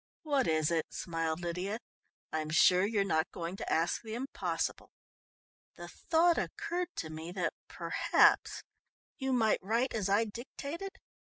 "What 0.23 0.47
is 0.47 0.71
it?" 0.71 0.87
smiled 0.89 1.41
Lydia. 1.41 1.77
"I'm 2.33 2.49
sure 2.49 2.87
you're 2.87 3.03
not 3.03 3.29
going 3.29 3.55
to 3.57 3.71
ask 3.71 4.01
the 4.01 4.15
impossible." 4.15 4.89
"The 5.75 5.89
thought 5.89 6.39
occurred 6.39 6.89
to 6.95 7.11
me 7.11 7.31
that 7.33 7.53
perhaps 7.67 8.63
you 9.19 9.31
might 9.31 9.59
write 9.61 9.93
as 9.93 10.09
I 10.09 10.25
dictated. 10.25 10.97